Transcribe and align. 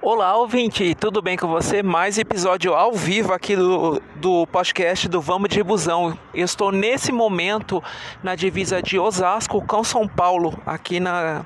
Olá, 0.00 0.36
ouvinte, 0.36 0.94
tudo 0.94 1.20
bem 1.20 1.36
com 1.36 1.48
você? 1.48 1.82
Mais 1.82 2.18
episódio 2.18 2.72
ao 2.72 2.92
vivo 2.92 3.32
aqui 3.32 3.56
do, 3.56 4.00
do 4.14 4.46
podcast 4.46 5.08
do 5.08 5.20
Vamos 5.20 5.48
de 5.48 5.60
Busão. 5.60 6.16
Eu 6.32 6.44
estou 6.44 6.70
nesse 6.70 7.10
momento 7.10 7.82
na 8.22 8.36
divisa 8.36 8.80
de 8.80 8.96
Osasco 8.96 9.60
com 9.60 9.82
São 9.82 10.06
Paulo, 10.06 10.56
aqui 10.64 11.00
na 11.00 11.44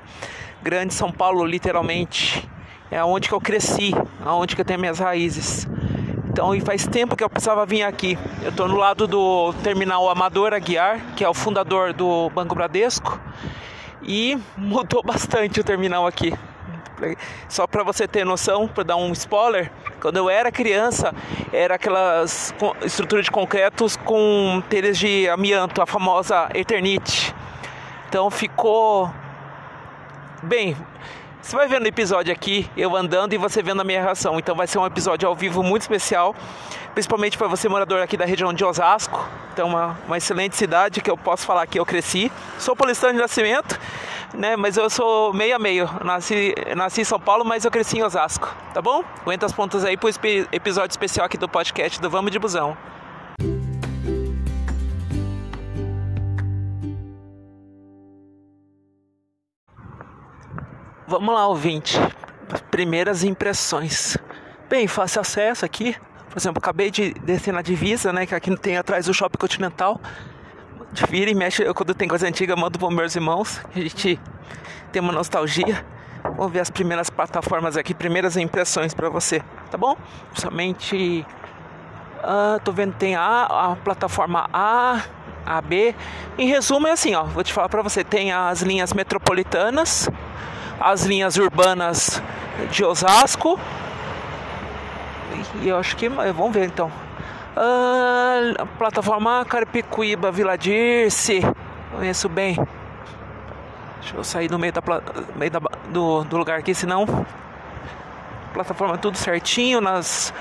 Grande 0.61 0.93
São 0.93 1.11
Paulo, 1.11 1.43
literalmente. 1.43 2.47
É 2.91 3.03
onde 3.03 3.27
que 3.27 3.33
eu 3.33 3.41
cresci, 3.41 3.91
aonde 4.23 4.55
que 4.55 4.61
eu 4.61 4.65
tenho 4.65 4.79
minhas 4.79 4.99
raízes. 4.99 5.67
Então, 6.29 6.53
e 6.53 6.61
faz 6.61 6.85
tempo 6.85 7.15
que 7.15 7.23
eu 7.23 7.29
precisava 7.29 7.65
vir 7.65 7.81
aqui. 7.81 8.19
Eu 8.43 8.49
estou 8.49 8.67
no 8.67 8.77
lado 8.77 9.07
do 9.07 9.51
terminal 9.63 10.07
Amador 10.07 10.53
Aguiar, 10.53 11.15
que 11.15 11.23
é 11.23 11.27
o 11.27 11.33
fundador 11.33 11.91
do 11.91 12.29
Banco 12.29 12.53
Bradesco, 12.53 13.19
e 14.03 14.37
mudou 14.55 15.01
bastante 15.01 15.59
o 15.59 15.63
terminal 15.63 16.05
aqui. 16.05 16.31
Só 17.47 17.67
para 17.67 17.83
você 17.83 18.07
ter 18.07 18.25
noção, 18.25 18.67
para 18.67 18.83
dar 18.83 18.95
um 18.95 19.11
spoiler, 19.11 19.71
quando 19.99 20.17
eu 20.17 20.29
era 20.29 20.51
criança, 20.51 21.13
era 21.51 21.75
aquelas 21.75 22.53
estruturas 22.83 23.25
de 23.25 23.31
concretos 23.31 23.95
com 23.95 24.61
telhas 24.69 24.97
de 24.97 25.29
amianto, 25.29 25.81
a 25.81 25.85
famosa 25.85 26.49
Eternite. 26.53 27.33
Então 28.09 28.29
ficou 28.29 29.11
bem. 30.43 30.75
Você 31.43 31.57
vai 31.57 31.67
ver 31.67 31.81
no 31.81 31.87
episódio 31.87 32.31
aqui, 32.31 32.69
eu 32.75 32.95
andando 32.95 33.33
e 33.33 33.37
você 33.37 33.61
vendo 33.61 33.81
a 33.81 33.83
minha 33.83 34.01
reação. 34.01 34.39
Então 34.39 34.55
vai 34.55 34.65
ser 34.65 34.79
um 34.79 34.85
episódio 34.85 35.27
ao 35.27 35.35
vivo 35.35 35.61
muito 35.61 35.81
especial, 35.81 36.33
principalmente 36.93 37.37
para 37.37 37.49
você 37.49 37.67
morador 37.67 38.01
aqui 38.01 38.15
da 38.15 38.23
região 38.23 38.53
de 38.53 38.63
Osasco. 38.63 39.27
Então 39.51 39.67
uma, 39.67 39.99
uma 40.07 40.17
excelente 40.17 40.55
cidade 40.55 41.01
que 41.01 41.11
eu 41.11 41.17
posso 41.17 41.45
falar 41.45 41.67
que 41.67 41.77
eu 41.77 41.85
cresci. 41.85 42.31
Sou 42.57 42.77
paulistano 42.77 43.15
de 43.15 43.19
nascimento, 43.19 43.77
né? 44.33 44.55
Mas 44.55 44.77
eu 44.77 44.89
sou 44.89 45.33
meio 45.33 45.53
a 45.53 45.59
meio. 45.59 45.89
Nasci, 46.01 46.55
nasci 46.77 47.01
em 47.01 47.03
São 47.03 47.19
Paulo, 47.19 47.43
mas 47.43 47.65
eu 47.65 47.71
cresci 47.71 47.97
em 47.97 48.03
Osasco, 48.03 48.47
tá 48.73 48.81
bom? 48.81 49.03
Aguenta 49.21 49.45
as 49.45 49.51
pontas 49.51 49.83
aí 49.83 49.97
pro 49.97 50.09
episódio 50.49 50.93
especial 50.93 51.25
aqui 51.25 51.37
do 51.37 51.49
podcast 51.49 51.99
do 51.99 52.09
Vamos 52.09 52.31
de 52.31 52.39
Busão. 52.39 52.77
Vamos 61.13 61.35
lá, 61.35 61.45
ouvinte. 61.45 61.95
Primeiras 62.71 63.23
impressões. 63.23 64.17
Bem, 64.67 64.87
fácil 64.87 65.21
acesso 65.21 65.63
aqui. 65.63 65.95
Por 66.27 66.39
exemplo, 66.39 66.57
acabei 66.57 66.89
de 66.89 67.13
descer 67.13 67.53
na 67.53 67.61
divisa, 67.61 68.11
né? 68.11 68.25
Que 68.25 68.33
aqui 68.33 68.57
tem 68.57 68.77
atrás 68.77 69.05
do 69.05 69.13
Shopping 69.13 69.37
Continental. 69.37 70.01
Vira 71.07 71.29
e 71.29 71.35
mexe, 71.35 71.61
eu, 71.61 71.75
quando 71.75 71.93
tem 71.93 72.07
coisa 72.07 72.27
antiga, 72.27 72.55
mando 72.55 72.79
para 72.79 72.89
meus 72.89 73.15
irmãos. 73.15 73.61
A 73.75 73.79
gente 73.79 74.19
tem 74.91 75.03
uma 75.03 75.13
nostalgia. 75.13 75.85
Vamos 76.23 76.51
ver 76.51 76.61
as 76.61 76.71
primeiras 76.71 77.11
plataformas 77.11 77.77
aqui, 77.77 77.93
primeiras 77.93 78.35
impressões 78.35 78.95
para 78.95 79.07
você, 79.07 79.43
tá 79.69 79.77
bom? 79.77 79.95
Somente. 80.33 81.23
Uh, 82.23 82.59
tô 82.63 82.71
vendo 82.71 82.95
tem 82.95 83.15
a, 83.15 83.43
a 83.43 83.75
plataforma 83.75 84.49
A, 84.51 84.99
A, 85.45 85.61
B. 85.61 85.93
Em 86.39 86.47
resumo, 86.47 86.87
é 86.87 86.93
assim, 86.93 87.13
ó. 87.13 87.21
Vou 87.21 87.43
te 87.43 87.53
falar 87.53 87.69
para 87.69 87.83
você: 87.83 88.03
tem 88.03 88.31
as 88.31 88.63
linhas 88.63 88.93
metropolitanas, 88.93 90.09
as 90.83 91.03
linhas 91.03 91.37
urbanas 91.37 92.21
de 92.69 92.83
Osasco. 92.83 93.57
E 95.61 95.69
eu 95.69 95.77
acho 95.77 95.95
que. 95.95 96.09
Vamos 96.09 96.53
ver 96.53 96.65
então. 96.65 96.91
Ah, 97.55 98.65
plataforma 98.77 99.45
Carapicuíba, 99.45 100.31
Vila 100.31 100.57
Dirce. 100.57 101.41
Conheço 101.95 102.27
bem. 102.27 102.57
Deixa 104.01 104.17
eu 104.17 104.23
sair 104.23 104.51
no 104.51 104.59
meio, 104.59 104.73
da, 104.73 104.81
meio 105.35 105.51
da, 105.51 105.59
do, 105.89 106.23
do 106.25 106.37
lugar 106.37 106.59
aqui, 106.59 106.75
senão. 106.75 107.05
Plataforma 108.53 108.97
tudo 108.97 109.17
certinho 109.17 109.79
nas, 109.79 110.33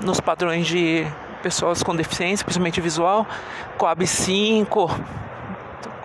nos 0.00 0.18
padrões 0.18 0.66
de 0.66 1.06
pessoas 1.42 1.82
com 1.82 1.94
deficiência, 1.94 2.44
principalmente 2.44 2.80
visual. 2.80 3.26
Coab 3.76 4.06
5. 4.06 4.90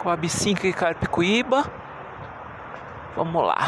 Coab 0.04 0.28
5 0.30 0.68
e 0.68 0.74
Carapicuíba. 0.74 1.85
Vamos 3.16 3.46
lá. 3.46 3.68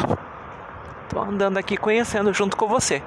Tô 1.08 1.20
andando 1.20 1.56
aqui 1.56 1.76
conhecendo 1.76 2.34
junto 2.34 2.56
com 2.56 2.68
você. 2.68 3.02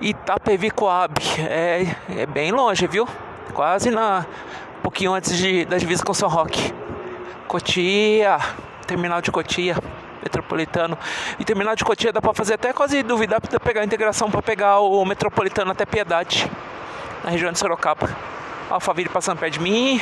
Itapevi 0.00 0.70
Coab. 0.70 1.12
É, 1.40 1.94
é 2.16 2.26
bem 2.26 2.50
longe, 2.50 2.86
viu? 2.86 3.06
Quase 3.52 3.90
na 3.90 4.24
um 4.78 4.82
pouquinho 4.82 5.12
antes 5.12 5.36
de, 5.36 5.64
da 5.66 5.76
divisa 5.76 6.02
com 6.02 6.14
São 6.14 6.28
Roque. 6.28 6.72
Cotia, 7.46 8.38
terminal 8.86 9.20
de 9.20 9.30
Cotia, 9.30 9.76
metropolitano. 10.22 10.96
E 11.38 11.44
terminal 11.44 11.76
de 11.76 11.84
Cotia 11.84 12.12
dá 12.12 12.22
para 12.22 12.32
fazer 12.32 12.54
até 12.54 12.72
quase 12.72 13.02
duvidar 13.02 13.40
para 13.40 13.60
pegar 13.60 13.82
a 13.82 13.84
integração 13.84 14.30
para 14.30 14.40
pegar 14.40 14.80
o 14.80 15.04
metropolitano 15.04 15.72
até 15.72 15.84
Piedade, 15.84 16.50
na 17.22 17.30
região 17.30 17.52
de 17.52 17.58
Sorocaba. 17.58 18.08
Alphaville 18.70 19.08
passando 19.08 19.38
perto 19.38 19.54
de 19.54 19.60
mim. 19.60 20.00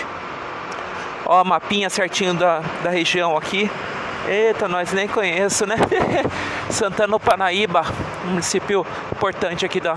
Ó, 1.25 1.43
mapinha 1.43 1.91
certinho 1.91 2.35
da, 2.35 2.61
da 2.85 2.91
região 2.91 3.37
aqui. 3.37 3.69
Eita, 4.27 4.67
nós 4.67 4.93
nem 4.93 5.07
conheço, 5.07 5.67
né? 5.67 5.77
Santana 6.71 7.13
do 7.13 7.21
Panaíba, 7.21 7.85
um 8.25 8.31
município 8.31 8.85
importante 9.13 9.65
aqui 9.65 9.81
da, 9.81 9.97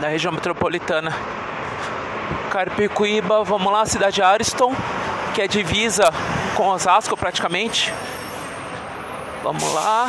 da 0.00 0.08
região 0.08 0.32
metropolitana. 0.32 1.14
Carapicuíba, 2.50 3.44
vamos 3.44 3.70
lá, 3.70 3.84
cidade 3.84 4.16
de 4.16 4.22
Ariston, 4.22 4.74
que 5.34 5.42
é 5.42 5.48
divisa 5.48 6.04
com 6.56 6.68
Osasco 6.68 7.16
praticamente. 7.16 7.92
Vamos 9.42 9.74
lá. 9.74 10.08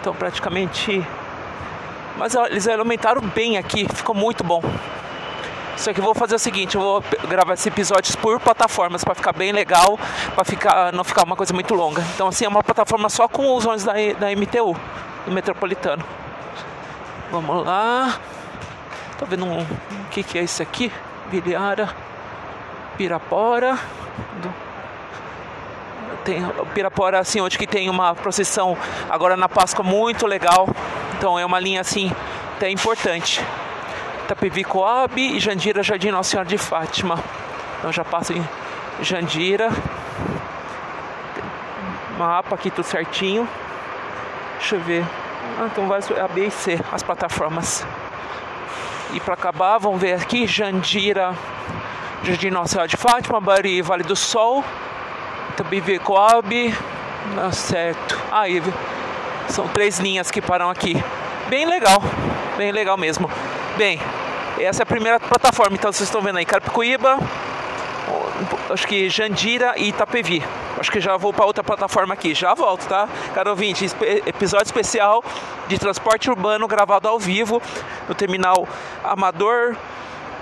Então 0.00 0.14
praticamente. 0.14 1.06
Mas 2.16 2.34
eles 2.34 2.66
aumentaram 2.66 3.20
bem 3.20 3.58
aqui, 3.58 3.86
ficou 3.94 4.14
muito 4.14 4.42
bom. 4.42 4.62
Só 5.80 5.94
que 5.94 5.98
eu 6.00 6.04
vou 6.04 6.14
fazer 6.14 6.34
o 6.34 6.38
seguinte, 6.38 6.74
eu 6.74 6.80
vou 6.82 7.04
gravar 7.26 7.54
esses 7.54 7.66
episódios 7.66 8.14
por 8.14 8.38
plataformas 8.38 9.02
para 9.02 9.14
ficar 9.14 9.32
bem 9.32 9.50
legal, 9.50 9.98
para 10.34 10.44
ficar 10.44 10.92
não 10.92 11.02
ficar 11.02 11.24
uma 11.24 11.34
coisa 11.34 11.54
muito 11.54 11.74
longa. 11.74 12.04
Então 12.14 12.28
assim, 12.28 12.44
é 12.44 12.48
uma 12.48 12.62
plataforma 12.62 13.08
só 13.08 13.26
com 13.26 13.56
os 13.56 13.64
ônibus 13.64 13.84
da, 13.84 13.94
da 13.94 14.30
MTU, 14.36 14.76
do 15.24 15.32
Metropolitano. 15.32 16.04
Vamos 17.32 17.64
lá. 17.64 18.18
Tô 19.18 19.24
vendo 19.24 19.46
um, 19.46 19.62
o 19.62 20.08
que 20.10 20.22
que 20.22 20.38
é 20.38 20.42
isso 20.42 20.62
aqui? 20.62 20.92
Viliara, 21.30 21.88
Pirapora. 22.98 23.78
Do, 24.42 24.54
tem 26.26 26.42
Pirapora 26.74 27.20
assim, 27.20 27.40
onde 27.40 27.56
que 27.56 27.66
tem 27.66 27.88
uma 27.88 28.14
procissão 28.14 28.76
agora 29.08 29.34
na 29.34 29.48
Páscoa 29.48 29.82
muito 29.82 30.26
legal. 30.26 30.68
Então 31.16 31.38
é 31.38 31.46
uma 31.46 31.58
linha 31.58 31.80
assim 31.80 32.12
até 32.54 32.68
importante. 32.68 33.42
Itapevi 34.30 34.62
Coab 34.62 35.20
e 35.20 35.40
Jandira 35.40 35.82
Jardim 35.82 36.12
Nossa 36.12 36.30
Senhora 36.30 36.48
de 36.48 36.56
Fátima. 36.56 37.18
Então 37.76 37.90
já 37.90 38.04
passo 38.04 38.32
em 38.32 38.48
Jandira. 39.02 39.70
Mapa 42.16 42.54
aqui 42.54 42.70
tudo 42.70 42.84
certinho. 42.84 43.48
Deixa 44.56 44.76
eu 44.76 44.80
ver. 44.82 45.04
Ah, 45.58 45.66
então 45.66 45.88
vai 45.88 45.98
A, 45.98 46.28
B 46.28 46.46
e 46.46 46.50
C, 46.52 46.78
as 46.92 47.02
plataformas. 47.02 47.84
E 49.12 49.18
para 49.18 49.34
acabar, 49.34 49.78
vamos 49.78 50.00
ver 50.00 50.12
aqui 50.12 50.46
Jandira, 50.46 51.34
Jardim 52.22 52.50
Nossa 52.50 52.68
Senhora 52.74 52.86
de 52.86 52.96
Fátima, 52.96 53.40
Bari 53.40 53.82
Vale 53.82 54.04
do 54.04 54.14
Sol, 54.14 54.64
Itapevi 55.48 55.98
Coab. 55.98 56.72
Ah, 57.36 57.50
certo. 57.50 58.16
Aí 58.30 58.62
são 59.48 59.66
três 59.66 59.98
linhas 59.98 60.30
que 60.30 60.40
param 60.40 60.70
aqui. 60.70 61.02
Bem 61.48 61.66
legal, 61.66 62.00
bem 62.56 62.70
legal 62.70 62.96
mesmo. 62.96 63.28
Bem, 63.76 64.00
essa 64.64 64.82
é 64.82 64.84
a 64.84 64.86
primeira 64.86 65.18
plataforma, 65.18 65.76
então 65.76 65.92
vocês 65.92 66.08
estão 66.08 66.20
vendo 66.20 66.38
aí 66.38 66.44
Carapicuíba, 66.44 67.18
acho 68.70 68.86
que 68.86 69.08
Jandira 69.08 69.74
e 69.76 69.88
Itapevi. 69.88 70.42
Acho 70.78 70.90
que 70.90 71.00
já 71.00 71.16
vou 71.16 71.32
para 71.32 71.44
outra 71.44 71.62
plataforma 71.62 72.14
aqui. 72.14 72.34
Já 72.34 72.54
volto, 72.54 72.86
tá? 72.86 73.08
Caro 73.34 73.50
ouvinte, 73.50 73.84
episódio 74.26 74.64
especial 74.64 75.22
de 75.68 75.78
transporte 75.78 76.30
urbano 76.30 76.66
gravado 76.66 77.06
ao 77.06 77.18
vivo 77.18 77.60
no 78.08 78.14
terminal 78.14 78.66
Amador 79.04 79.76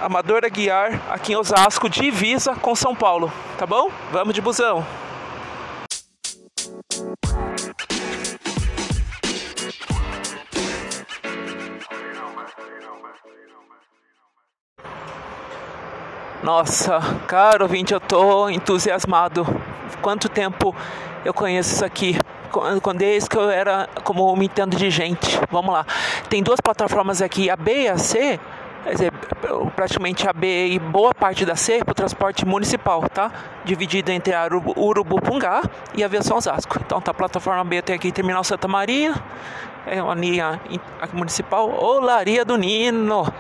Amador 0.01 0.45
Aguiar, 0.45 1.01
aqui 1.11 1.33
em 1.33 1.37
Osasco, 1.37 1.89
divisa 1.89 2.55
com 2.55 2.73
São 2.77 2.95
Paulo, 2.95 3.33
tá 3.59 3.67
bom? 3.67 3.91
Vamos 4.13 4.33
de 4.33 4.41
busão. 4.41 4.87
Nossa, 16.49 16.99
caro 17.27 17.65
ouvinte, 17.65 17.93
eu 17.93 18.01
tô 18.01 18.49
entusiasmado. 18.49 19.47
Quanto 20.01 20.31
tempo 20.31 20.75
eu 21.23 21.35
conheço 21.35 21.75
isso 21.75 21.85
aqui? 21.85 22.17
Desde 22.97 23.29
que 23.29 23.37
eu 23.37 23.51
era 23.51 23.87
como 24.03 24.35
me 24.35 24.47
entendo 24.47 24.75
de 24.75 24.89
gente. 24.89 25.39
Vamos 25.51 25.75
lá. 25.75 25.85
Tem 26.31 26.43
duas 26.43 26.59
plataformas 26.59 27.21
aqui, 27.21 27.51
a 27.51 27.55
B 27.55 27.83
e 27.83 27.89
a 27.89 27.99
C. 27.99 28.41
praticamente 29.77 30.27
a 30.27 30.33
B 30.33 30.69
e 30.69 30.79
boa 30.79 31.13
parte 31.15 31.45
da 31.45 31.55
C 31.55 31.85
para 31.85 31.93
o 31.93 31.95
transporte 31.95 32.47
municipal, 32.47 33.07
tá? 33.11 33.31
Dividido 33.63 34.11
entre 34.11 34.33
a 34.33 34.49
Urubupungá 34.75 35.61
e 35.95 36.03
a 36.03 36.07
Aviação 36.07 36.39
Osasco. 36.39 36.79
Então 36.81 36.99
tá 36.99 37.11
a 37.11 37.15
plataforma 37.15 37.63
B 37.63 37.83
tem 37.83 37.95
aqui 37.95 38.11
Terminal 38.11 38.43
Santa 38.43 38.67
Maria, 38.67 39.15
é 39.87 40.03
uma 40.03 40.15
linha 40.15 40.59
municipal, 41.13 41.69
Olaria 41.69 42.43
do 42.43 42.57
Nino. 42.57 43.31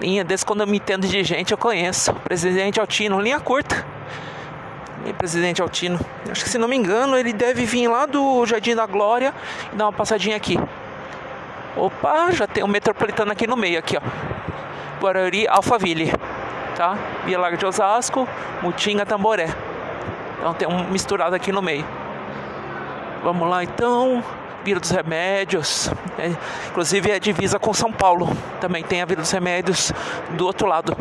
Linha, 0.00 0.24
desde 0.24 0.44
quando 0.44 0.60
eu 0.60 0.66
me 0.66 0.78
entendo 0.78 1.06
de 1.06 1.22
gente, 1.22 1.52
eu 1.52 1.58
conheço. 1.58 2.12
Presidente 2.14 2.80
Altino, 2.80 3.20
linha 3.20 3.40
curta. 3.40 3.84
E 5.04 5.12
presidente 5.12 5.62
Altino. 5.62 5.98
Acho 6.30 6.42
que 6.42 6.50
se 6.50 6.58
não 6.58 6.66
me 6.66 6.76
engano, 6.76 7.16
ele 7.16 7.32
deve 7.32 7.64
vir 7.64 7.88
lá 7.88 8.06
do 8.06 8.44
Jardim 8.46 8.74
da 8.74 8.86
Glória 8.86 9.32
e 9.72 9.76
dar 9.76 9.86
uma 9.86 9.92
passadinha 9.92 10.36
aqui. 10.36 10.58
Opa, 11.76 12.32
já 12.32 12.46
tem 12.46 12.62
o 12.62 12.66
um 12.66 12.70
metropolitano 12.70 13.30
aqui 13.30 13.46
no 13.46 13.56
meio, 13.56 13.78
aqui 13.78 13.96
ó. 13.96 14.00
Guarani, 14.98 15.46
Alphaville, 15.46 16.12
tá? 16.74 16.96
Via 17.24 17.38
Larga 17.38 17.56
de 17.56 17.66
Osasco, 17.66 18.26
Mutinga, 18.62 19.04
Tamboré. 19.04 19.54
Então 20.38 20.54
tem 20.54 20.66
um 20.66 20.90
misturado 20.90 21.36
aqui 21.36 21.52
no 21.52 21.60
meio. 21.60 21.86
Vamos 23.22 23.48
lá 23.48 23.62
então. 23.62 24.24
Vila 24.66 24.80
dos 24.80 24.90
Remédios, 24.90 25.88
é, 26.18 26.32
inclusive 26.66 27.08
é 27.08 27.20
divisa 27.20 27.56
com 27.56 27.72
São 27.72 27.92
Paulo. 27.92 28.28
Também 28.60 28.82
tem 28.82 29.00
a 29.00 29.04
Vila 29.04 29.22
dos 29.22 29.30
Remédios 29.30 29.92
do 30.30 30.44
outro 30.44 30.66
lado. 30.66 30.96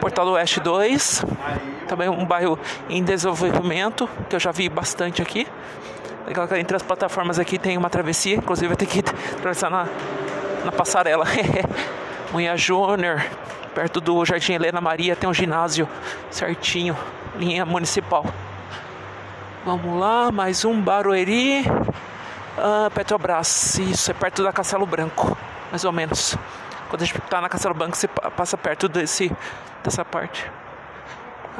Portal 0.00 0.26
Oeste 0.30 0.58
2, 0.58 1.24
também 1.86 2.08
um 2.08 2.26
bairro 2.26 2.58
em 2.88 3.04
desenvolvimento, 3.04 4.10
que 4.28 4.34
eu 4.34 4.40
já 4.40 4.50
vi 4.50 4.68
bastante 4.68 5.22
aqui. 5.22 5.46
Entre 6.58 6.76
as 6.76 6.82
plataformas 6.82 7.38
aqui 7.38 7.56
tem 7.56 7.78
uma 7.78 7.88
travessia, 7.88 8.34
inclusive 8.34 8.66
vai 8.66 8.76
ter 8.76 8.86
que 8.86 8.98
atravessar 9.38 9.70
na, 9.70 9.86
na 10.64 10.72
passarela. 10.72 11.24
Munha 12.34 12.56
Júnior, 12.56 13.24
perto 13.76 14.00
do 14.00 14.24
Jardim 14.24 14.54
Helena 14.54 14.80
Maria, 14.80 15.14
tem 15.14 15.30
um 15.30 15.34
ginásio 15.34 15.88
certinho, 16.32 16.96
linha 17.38 17.64
municipal. 17.64 18.26
Vamos 19.64 20.00
lá, 20.00 20.32
mais 20.32 20.64
um 20.64 20.80
Barueri. 20.80 21.64
Ah, 22.58 22.90
Petrobras, 22.94 23.78
isso, 23.78 24.10
é 24.10 24.14
perto 24.14 24.42
da 24.42 24.50
Castelo 24.50 24.86
Branco, 24.86 25.36
mais 25.70 25.84
ou 25.84 25.92
menos. 25.92 26.38
Quando 26.88 27.02
a 27.02 27.04
gente 27.04 27.18
está 27.18 27.38
na 27.38 27.50
Castelo 27.50 27.74
Branco, 27.74 27.94
você 27.94 28.08
passa 28.08 28.56
perto 28.56 28.88
desse, 28.88 29.30
dessa 29.84 30.06
parte. 30.06 30.50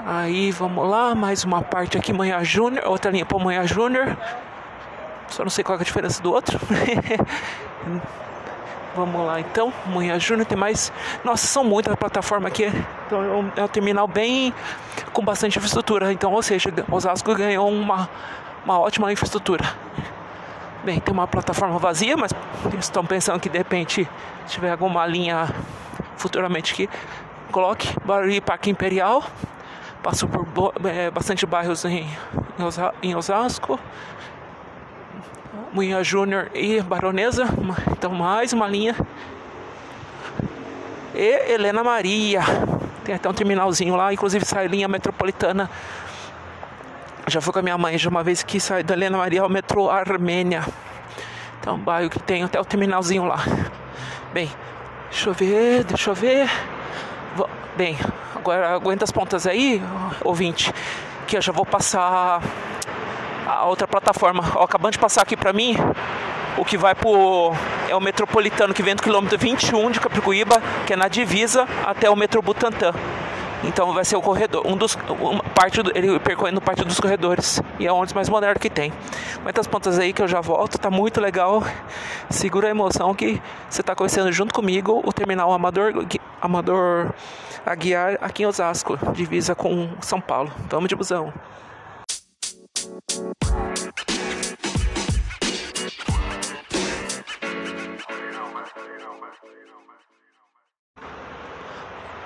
Aí 0.07 0.51
vamos 0.53 0.89
lá, 0.89 1.15
mais 1.15 1.45
uma 1.45 1.61
parte 1.61 1.99
aqui, 1.99 2.15
Manhã 2.15 2.43
Júnior, 2.43 2.87
outra 2.87 3.11
linha 3.11 3.27
para 3.27 3.39
Manhã 3.39 3.67
Júnior. 3.67 4.17
Só 5.29 5.43
não 5.43 5.51
sei 5.51 5.63
qual 5.63 5.77
é 5.77 5.83
a 5.83 5.85
diferença 5.85 6.23
do 6.23 6.33
outro. 6.33 6.59
vamos 8.97 9.27
lá 9.27 9.39
então, 9.39 9.71
Manhã 9.87 10.19
Júnior 10.19 10.47
tem 10.47 10.57
mais. 10.57 10.91
Nossa, 11.23 11.47
são 11.47 11.63
muitas 11.63 11.95
plataformas 11.97 12.51
aqui. 12.51 12.73
Então 13.07 13.53
é 13.55 13.65
um 13.65 13.69
terminal 13.69 14.09
bem 14.09 14.55
com 15.13 15.23
bastante 15.23 15.59
infraestrutura. 15.59 16.11
Então, 16.11 16.33
ou 16.33 16.43
seja, 16.43 16.73
Osasco 16.91 17.35
ganhou 17.35 17.69
uma, 17.69 18.09
uma 18.65 18.79
ótima 18.79 19.13
infraestrutura. 19.13 19.63
Bem, 20.87 21.01
tem 21.01 21.13
uma 21.13 21.27
plataforma 21.27 21.81
vazia, 21.81 22.17
mas 22.17 22.31
estão 22.79 23.05
pensando 23.05 23.41
que 23.41 23.49
de 23.49 23.59
repente 23.59 24.09
tiver 24.47 24.71
alguma 24.71 25.05
linha 25.05 25.53
futuramente 26.17 26.73
que 26.73 26.89
coloque 27.51 27.89
Barueri 28.05 28.41
Parque 28.41 28.71
Imperial. 28.71 29.25
Passo 30.01 30.29
por 30.29 30.47
é, 30.85 31.11
bastante 31.11 31.45
bairros 31.45 31.85
em, 31.87 32.09
em 33.03 33.17
Osasco. 33.17 33.81
Munha 35.73 36.05
Júnior 36.05 36.53
e 36.55 36.81
Baronesa. 36.81 37.47
Então 37.91 38.13
mais 38.13 38.53
uma 38.53 38.69
linha. 38.69 38.95
E 41.13 41.53
Helena 41.53 41.83
Maria. 41.83 42.43
Tem 43.03 43.13
até 43.13 43.29
um 43.29 43.35
terminalzinho 43.35 43.97
lá, 43.97 44.13
inclusive 44.13 44.45
sai 44.45 44.69
linha 44.69 44.87
metropolitana 44.87 45.69
já 47.29 47.41
fui 47.41 47.53
com 47.53 47.59
a 47.59 47.63
minha 47.63 47.77
mãe 47.77 47.99
já 47.99 48.09
uma 48.09 48.23
vez 48.23 48.43
que 48.43 48.61
saí 48.61 48.83
da 48.83 48.95
Helena 48.95 49.19
Maria 49.19 49.43
ao 49.43 49.49
metrô 49.49 49.91
Armênia. 49.91 50.65
Então, 51.61 51.75
um 51.75 51.79
bairro 51.79 52.09
que 52.09 52.21
tem 52.21 52.45
até 52.45 52.61
o 52.61 52.65
terminalzinho 52.65 53.25
lá. 53.25 53.39
Bem, 54.33 54.51
deixa 55.11 55.31
eu 55.31 55.35
ver, 55.35 55.85
deixa 55.85 56.11
eu 56.11 56.15
ver. 56.15 56.49
Bem, 57.77 57.99
agora 58.35 58.75
aguenta 58.75 59.05
as 59.05 59.11
pontas 59.11 59.47
aí, 59.47 59.83
ouvinte, 60.23 60.73
que 61.27 61.37
eu 61.37 61.43
já 61.43 61.53
vou 61.53 61.67
passar 61.67 62.41
a 63.47 63.65
outra 63.65 63.89
plataforma. 63.89 64.45
Ó, 64.55 64.63
acabando 64.63 64.93
de 64.93 64.99
passar 64.99 65.23
aqui 65.23 65.37
pra 65.37 65.53
mim, 65.53 65.77
o 66.57 66.65
que 66.65 66.79
vai 66.79 66.95
pro. 66.95 67.53
É 67.89 67.97
o 67.97 68.01
metropolitano 68.01 68.73
que 68.73 68.83
vem 68.83 68.95
do 68.95 69.03
quilômetro 69.03 69.37
21 69.37 69.91
de 69.91 70.01
Capicuíba, 70.01 70.63
que 70.87 70.93
é 70.93 70.97
na 70.97 71.09
divisa, 71.09 71.67
até 71.85 72.09
o 72.09 72.17
metrô 72.17 72.41
Butantã. 72.41 72.93
Então 73.67 73.93
vai 73.93 74.05
ser 74.05 74.17
o 74.17 74.23
corredor, 74.23 74.65
um 74.67 74.77
dos 74.77 74.97
uma 75.21 75.43
parte 75.43 75.83
do, 75.83 75.91
ele 75.97 76.19
percorrendo 76.21 76.61
parte 76.61 76.85
dos 76.85 77.01
corredores 77.01 77.61
e 77.79 77.87
é 77.87 77.93
o 77.93 77.97
ônibus 77.97 78.13
mais 78.13 78.29
moderno 78.29 78.61
que 78.61 78.71
tem. 78.71 78.93
Muitas 79.43 79.67
pontas 79.67 79.99
aí 79.99 80.13
que 80.13 80.23
eu 80.23 80.29
já 80.29 80.41
volto, 80.41 80.79
tá 80.79 80.91
muito 80.91 81.21
legal. 81.21 81.63
Segura 82.31 82.69
a 82.69 82.71
emoção 82.71 83.15
que 83.15 83.43
você 83.69 83.81
está 83.81 83.95
conhecendo 83.95 84.31
junto 84.31 84.55
comigo 84.55 85.03
o 85.05 85.13
terminal 85.13 85.53
Amador 85.53 85.93
Amador 86.41 87.13
Aguiar 87.65 88.19
aqui 88.21 88.45
em 88.45 88.47
Osasco, 88.47 88.97
divisa 89.13 89.55
com 89.55 89.89
São 90.01 90.21
Paulo. 90.21 90.53
Vamos 90.71 90.89
de 90.89 90.95
busão. 90.95 91.33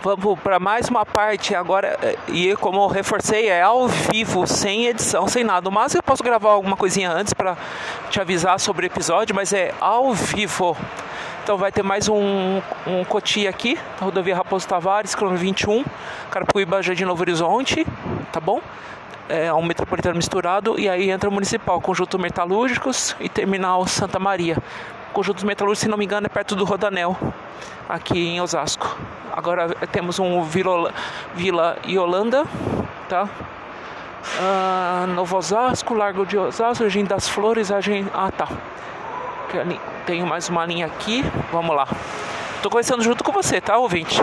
Vamos 0.02 0.40
para 0.40 0.58
mais 0.58 0.88
uma 0.88 1.04
parte 1.04 1.54
agora. 1.54 1.98
Eh, 2.02 2.16
e 2.28 2.56
como 2.56 2.80
eu 2.82 2.86
reforcei, 2.86 3.50
é 3.50 3.60
ao 3.60 3.86
vivo, 3.86 4.46
sem 4.46 4.86
edição, 4.86 5.28
sem 5.28 5.44
nada. 5.44 5.70
Mas 5.70 5.94
eu 5.94 6.02
posso 6.02 6.22
gravar 6.22 6.52
alguma 6.52 6.74
coisinha 6.74 7.12
antes 7.12 7.34
para 7.34 7.54
te 8.08 8.18
avisar 8.18 8.58
sobre 8.58 8.86
o 8.86 8.88
episódio, 8.88 9.34
mas 9.34 9.52
é 9.52 9.74
ao 9.78 10.14
vivo. 10.14 10.74
Então 11.42 11.58
vai 11.58 11.70
ter 11.70 11.82
mais 11.82 12.08
um, 12.08 12.62
um 12.86 13.04
coti 13.04 13.46
aqui, 13.46 13.78
na 14.00 14.06
rodovia 14.06 14.36
Raposo 14.36 14.66
Tavares, 14.66 15.14
quilômetro 15.14 15.44
21, 15.44 15.84
Carapicuíba, 16.30 16.82
Jardim 16.82 17.04
Novo 17.04 17.20
Horizonte, 17.20 17.86
tá 18.32 18.40
bom? 18.40 18.62
É 19.28 19.52
um 19.52 19.62
metropolitano 19.62 20.16
misturado 20.16 20.80
e 20.80 20.88
aí 20.88 21.10
entra 21.10 21.28
o 21.28 21.32
municipal, 21.32 21.78
conjunto 21.78 22.18
metalúrgicos 22.18 23.14
e 23.20 23.28
terminal 23.28 23.86
Santa 23.86 24.18
Maria. 24.18 24.56
Conjuntos 25.12 25.42
metalúrgicos, 25.42 25.80
se 25.80 25.88
não 25.88 25.98
me 25.98 26.04
engano, 26.04 26.26
é 26.26 26.28
perto 26.28 26.54
do 26.54 26.64
Rodanel, 26.64 27.16
aqui 27.88 28.28
em 28.28 28.40
Osasco. 28.40 28.96
Agora 29.32 29.68
temos 29.90 30.18
um 30.18 30.42
Vila, 30.44 30.94
Vila 31.34 31.76
Yolanda, 31.84 32.44
tá? 33.08 33.28
Uh, 34.38 35.06
Novo 35.08 35.36
Osasco, 35.36 35.94
Largo 35.94 36.24
de 36.24 36.38
Osasco, 36.38 36.84
Jardim 36.84 37.04
das 37.04 37.28
Flores, 37.28 37.68
Jardim... 37.68 38.06
Ah, 38.14 38.30
tá. 38.30 38.48
Tenho 40.06 40.26
mais 40.26 40.48
uma 40.48 40.64
linha 40.64 40.86
aqui, 40.86 41.24
vamos 41.50 41.74
lá. 41.74 41.88
Tô 42.62 42.70
conhecendo 42.70 43.02
junto 43.02 43.24
com 43.24 43.32
você, 43.32 43.60
tá, 43.60 43.78
ouvinte? 43.78 44.22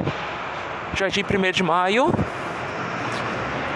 Jardim 0.94 1.24
1 1.24 1.52
de 1.52 1.64
Maio. 1.64 2.14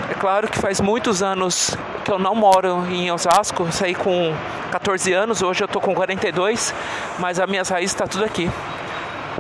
É 0.09 0.13
claro 0.13 0.47
que 0.47 0.57
faz 0.59 0.79
muitos 0.79 1.21
anos 1.21 1.75
que 2.11 2.15
eu 2.15 2.19
não 2.19 2.35
moro 2.35 2.85
em 2.89 3.09
Osasco, 3.09 3.71
saí 3.71 3.95
com 3.95 4.35
14 4.69 5.13
anos, 5.13 5.41
hoje 5.41 5.63
eu 5.63 5.67
tô 5.67 5.79
com 5.79 5.95
42, 5.95 6.75
mas 7.19 7.39
as 7.39 7.49
minhas 7.49 7.69
raízes 7.69 7.95
tá 7.95 8.05
tudo 8.05 8.25
aqui. 8.25 8.51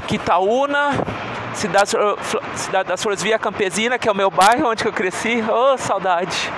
Quitaúna, 0.07 0.91
Cidade, 1.53 1.91
Cidade 2.55 2.87
das 2.87 3.03
Flores 3.03 3.21
Via 3.21 3.37
Campesina, 3.37 3.99
que 3.99 4.07
é 4.07 4.11
o 4.11 4.15
meu 4.15 4.31
bairro 4.31 4.69
onde 4.69 4.85
eu 4.85 4.93
cresci. 4.93 5.43
Oh, 5.51 5.77
saudade. 5.77 6.49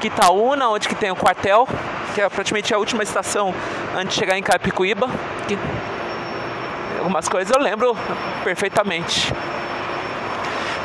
Quitaúna, 0.00 0.70
onde 0.70 0.88
que 0.88 0.94
tem 0.94 1.10
o 1.10 1.16
quartel, 1.16 1.68
que 2.14 2.22
é 2.22 2.28
praticamente 2.30 2.72
a 2.72 2.78
última 2.78 3.02
estação 3.02 3.54
antes 3.94 4.14
de 4.14 4.20
chegar 4.20 4.38
em 4.38 4.42
Carapicuíba. 4.42 5.06
Que... 5.46 5.58
Algumas 6.98 7.28
coisas 7.28 7.54
eu 7.54 7.62
lembro 7.62 7.94
perfeitamente. 8.42 9.34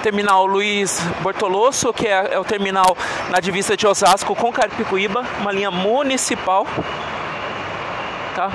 Terminal 0.03 0.45
Luiz 0.45 0.99
Bortolosso, 1.21 1.93
que 1.93 2.05
é, 2.05 2.33
é 2.33 2.37
o 2.37 2.43
terminal 2.43 2.97
na 3.29 3.39
divisa 3.39 3.77
de 3.77 3.87
Osasco 3.87 4.35
com 4.35 4.51
Carapicuíba, 4.51 5.25
uma 5.39 5.49
linha 5.49 5.71
municipal. 5.71 6.67
Tá? 8.35 8.51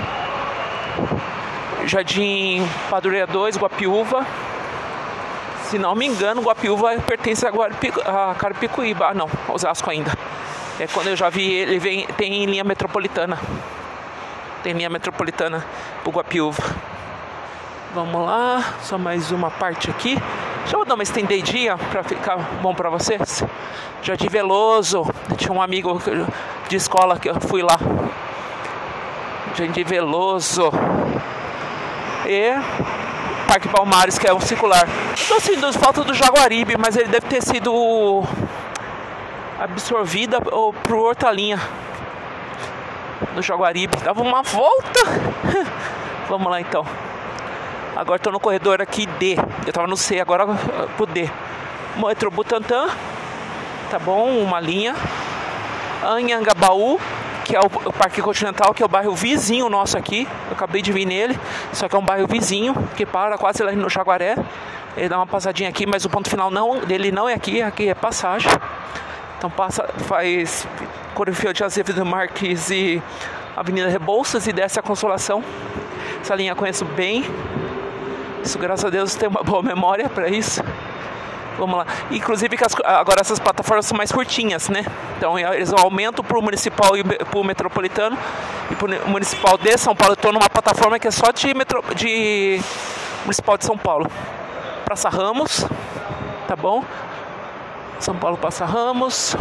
Jardim 1.86 2.68
Padureira 2.90 3.26
2, 3.26 3.56
Guapiúva. 3.56 4.26
Se 5.70 5.78
não 5.78 5.94
me 5.94 6.04
engano, 6.04 6.42
Guapiúva 6.42 6.94
pertence 7.00 7.46
a, 7.46 7.50
Guaripicu, 7.50 7.98
a 8.02 8.34
Carapicuíba. 8.34 9.06
Ah, 9.06 9.14
não, 9.14 9.30
Osasco 9.48 9.88
ainda. 9.90 10.12
É 10.78 10.86
quando 10.86 11.06
eu 11.06 11.16
já 11.16 11.30
vi 11.30 11.50
ele 11.50 11.78
vem, 11.78 12.06
tem 12.08 12.44
linha 12.44 12.62
metropolitana. 12.62 13.38
Tem 14.62 14.74
linha 14.74 14.90
metropolitana 14.90 15.64
pro 16.02 16.12
Guapiúva. 16.12 16.62
Vamos 17.94 18.26
lá, 18.26 18.74
só 18.82 18.98
mais 18.98 19.30
uma 19.30 19.50
parte 19.50 19.88
aqui. 19.88 20.18
Deixa 20.68 20.76
eu 20.76 20.84
dar 20.84 20.96
uma 20.96 21.02
estendidinha 21.02 21.78
para 21.78 22.02
ficar 22.02 22.36
bom 22.60 22.74
para 22.74 22.90
vocês. 22.90 23.42
Jardim 24.02 24.28
Veloso, 24.28 25.02
tinha 25.38 25.50
um 25.50 25.62
amigo 25.62 25.98
de 26.68 26.76
escola 26.76 27.18
que 27.18 27.30
eu 27.30 27.40
fui 27.40 27.62
lá. 27.62 27.78
Jardim 29.54 29.82
Veloso. 29.82 30.70
E 32.26 32.52
Parque 33.48 33.66
Palmares, 33.66 34.18
que 34.18 34.28
é 34.28 34.32
o 34.34 34.38
circular. 34.42 34.86
Então, 35.24 35.38
assim, 35.38 35.56
falta 35.72 36.04
do 36.04 36.12
Jaguaribe, 36.12 36.76
mas 36.76 36.96
ele 36.96 37.08
deve 37.08 37.26
ter 37.28 37.42
sido 37.42 38.22
absorvida 39.58 40.38
por 40.38 40.96
Hortalinha 40.96 41.58
no 43.34 43.40
Jaguaribe. 43.40 43.96
Dava 44.04 44.20
uma 44.20 44.42
volta. 44.42 45.00
Vamos 46.28 46.50
lá 46.50 46.60
então. 46.60 46.84
Agora 47.96 48.16
estou 48.18 48.34
no 48.34 48.38
corredor 48.38 48.82
aqui 48.82 49.06
D. 49.06 49.38
Eu 49.68 49.70
estava 49.70 49.86
no 49.86 49.98
C, 49.98 50.18
agora 50.18 50.46
pro 50.96 51.04
D. 51.04 51.28
Butantã, 52.32 52.88
tá 53.90 53.98
bom? 53.98 54.26
Uma 54.38 54.58
linha. 54.58 54.94
Anhangabaú, 56.02 56.98
que 57.44 57.54
é 57.54 57.60
o 57.60 57.92
Parque 57.92 58.22
Continental, 58.22 58.72
que 58.72 58.82
é 58.82 58.86
o 58.86 58.88
bairro 58.88 59.14
vizinho 59.14 59.68
nosso 59.68 59.98
aqui. 59.98 60.26
Eu 60.46 60.54
acabei 60.54 60.80
de 60.80 60.90
vir 60.90 61.04
nele, 61.04 61.38
só 61.70 61.86
que 61.86 61.94
é 61.94 61.98
um 61.98 62.02
bairro 62.02 62.26
vizinho, 62.26 62.74
que 62.96 63.04
para 63.04 63.36
quase 63.36 63.62
lá 63.62 63.70
no 63.72 63.90
Jaguaré. 63.90 64.36
Ele 64.96 65.10
dá 65.10 65.18
uma 65.18 65.26
passadinha 65.26 65.68
aqui, 65.68 65.84
mas 65.84 66.02
o 66.06 66.08
ponto 66.08 66.30
final 66.30 66.50
não, 66.50 66.80
dele 66.80 67.12
não 67.12 67.28
é 67.28 67.34
aqui, 67.34 67.60
aqui 67.60 67.90
é 67.90 67.94
passagem. 67.94 68.50
Então 69.36 69.50
passa, 69.50 69.86
faz 70.06 70.66
Corifeu 71.14 71.52
de 71.52 71.62
Azevedo 71.62 72.06
Marques 72.06 72.70
e 72.70 73.02
Avenida 73.54 73.90
Rebouças 73.90 74.46
e 74.46 74.52
desce 74.54 74.80
a 74.80 74.82
Consolação. 74.82 75.44
Essa 76.22 76.34
linha 76.34 76.52
eu 76.52 76.56
conheço 76.56 76.86
bem. 76.86 77.22
Isso, 78.48 78.58
graças 78.58 78.86
a 78.86 78.88
Deus, 78.88 79.14
tem 79.14 79.28
uma 79.28 79.42
boa 79.42 79.62
memória 79.62 80.08
para 80.08 80.26
isso. 80.26 80.64
Vamos 81.58 81.76
lá. 81.76 81.86
Inclusive 82.10 82.56
que 82.56 82.64
as, 82.64 82.74
agora 82.82 83.20
essas 83.20 83.38
plataformas 83.38 83.84
são 83.84 83.94
mais 83.94 84.10
curtinhas, 84.10 84.70
né? 84.70 84.86
Então 85.18 85.38
eles 85.38 85.70
aumentam 85.70 86.24
para 86.24 86.38
o 86.38 86.40
municipal 86.40 86.96
e 86.96 87.04
para 87.04 87.38
o 87.38 87.44
metropolitano 87.44 88.16
e 88.70 88.74
para 88.74 89.04
o 89.04 89.10
municipal 89.10 89.58
de 89.58 89.76
São 89.76 89.94
Paulo. 89.94 90.14
Estou 90.14 90.32
numa 90.32 90.48
plataforma 90.48 90.98
que 90.98 91.06
é 91.06 91.10
só 91.10 91.30
de, 91.30 91.52
metro, 91.52 91.84
de 91.94 92.58
municipal 93.24 93.58
de 93.58 93.66
São 93.66 93.76
Paulo. 93.76 94.10
Praça 94.82 95.10
Ramos, 95.10 95.66
tá 96.46 96.56
bom? 96.56 96.82
São 98.00 98.16
Paulo 98.16 98.38
Passa 98.38 98.64
Ramos, 98.64 99.36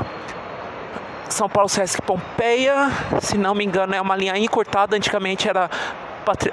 São 1.29 1.47
Paulo 1.47 1.69
Sesc 1.69 2.01
Pompeia, 2.01 2.91
se 3.21 3.37
não 3.37 3.55
me 3.55 3.63
engano 3.63 3.95
é 3.95 4.01
uma 4.01 4.17
linha 4.17 4.37
encurtada, 4.37 4.97
antigamente 4.97 5.47
era 5.47 5.69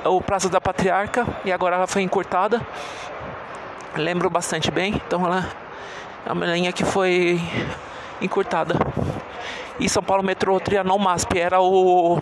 o 0.05 0.21
Praça 0.21 0.49
da 0.49 0.61
Patriarca 0.61 1.27
e 1.45 1.53
agora 1.53 1.77
ela 1.77 1.87
foi 1.87 2.03
encurtada. 2.03 2.61
Lembro 3.97 4.31
bastante 4.31 4.71
bem, 4.71 4.95
então 4.95 5.25
ela 5.25 5.49
é 6.27 6.33
uma 6.33 6.47
linha 6.47 6.73
que 6.73 6.85
foi 6.85 7.41
encurtada. 8.21 8.75
E 9.79 9.89
São 9.89 10.03
Paulo 10.03 10.23
Metrô 10.23 10.61
Trianon 10.61 10.99
MASP 10.99 11.39
era 11.39 11.61
o 11.61 12.21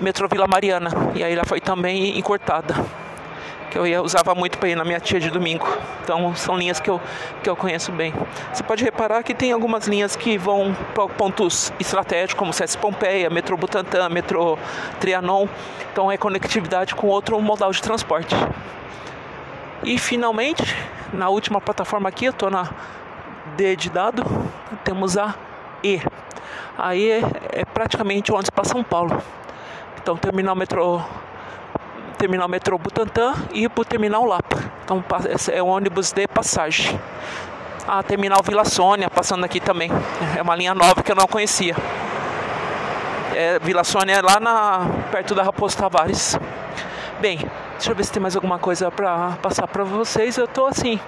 Metrô 0.00 0.28
Vila 0.28 0.46
Mariana 0.46 0.90
e 1.14 1.24
aí 1.24 1.32
ela 1.32 1.44
foi 1.44 1.60
também 1.60 2.18
encurtada 2.18 2.74
que 3.70 3.78
eu 3.78 3.86
ia, 3.86 4.02
usava 4.02 4.34
muito 4.34 4.58
para 4.58 4.68
ir 4.68 4.76
na 4.76 4.84
minha 4.84 5.00
tia 5.00 5.20
de 5.20 5.30
domingo. 5.30 5.66
Então 6.02 6.34
são 6.34 6.56
linhas 6.56 6.80
que 6.80 6.90
eu, 6.90 7.00
que 7.42 7.48
eu 7.48 7.56
conheço 7.56 7.92
bem. 7.92 8.12
Você 8.52 8.62
pode 8.62 8.84
reparar 8.84 9.22
que 9.22 9.34
tem 9.34 9.52
algumas 9.52 9.86
linhas 9.86 10.16
que 10.16 10.38
vão 10.38 10.76
para 10.94 11.08
pontos 11.08 11.72
estratégicos, 11.78 12.38
como 12.38 12.52
CS 12.52 12.76
Pompeia, 12.76 13.28
metrô 13.30 13.56
Butantã, 13.56 14.08
metrô 14.08 14.58
Trianon. 15.00 15.46
Então 15.92 16.10
é 16.10 16.16
conectividade 16.16 16.94
com 16.94 17.06
outro 17.06 17.40
modal 17.40 17.70
de 17.70 17.82
transporte. 17.82 18.34
E 19.82 19.98
finalmente, 19.98 20.76
na 21.12 21.28
última 21.28 21.60
plataforma 21.60 22.08
aqui, 22.08 22.26
eu 22.26 22.30
estou 22.30 22.50
na 22.50 22.68
D 23.56 23.76
de 23.76 23.90
dado, 23.90 24.24
temos 24.84 25.16
a 25.16 25.34
E. 25.82 26.00
A 26.76 26.94
E 26.94 27.10
é 27.10 27.64
praticamente 27.64 28.32
onde 28.32 28.50
para 28.50 28.64
São 28.64 28.82
Paulo. 28.82 29.22
Então, 30.00 30.16
terminal 30.16 30.54
metrô 30.54 31.00
terminal 32.16 32.48
metrô 32.48 32.78
Butantã 32.78 33.34
e 33.52 33.68
para 33.68 33.82
o 33.82 33.84
terminal 33.84 34.24
Lapa. 34.24 34.58
Então 34.84 35.04
é 35.52 35.62
um 35.62 35.68
ônibus 35.68 36.12
de 36.12 36.26
passagem. 36.26 36.98
A 37.86 38.02
terminal 38.02 38.40
Vila 38.42 38.64
Sônia 38.64 39.08
passando 39.08 39.44
aqui 39.44 39.60
também. 39.60 39.90
É 40.36 40.42
uma 40.42 40.56
linha 40.56 40.74
nova 40.74 41.02
que 41.02 41.12
eu 41.12 41.16
não 41.16 41.26
conhecia. 41.26 41.76
É, 43.34 43.58
Vila 43.60 43.84
Sônia 43.84 44.14
é 44.14 44.22
lá 44.22 44.40
na, 44.40 44.88
perto 45.10 45.34
da 45.34 45.42
Raposo 45.42 45.76
Tavares. 45.76 46.38
Bem, 47.20 47.38
deixa 47.72 47.92
eu 47.92 47.94
ver 47.94 48.04
se 48.04 48.12
tem 48.12 48.20
mais 48.20 48.34
alguma 48.34 48.58
coisa 48.58 48.90
para 48.90 49.32
passar 49.42 49.68
para 49.68 49.84
vocês. 49.84 50.36
Eu 50.36 50.48
tô 50.48 50.66
assim, 50.66 50.98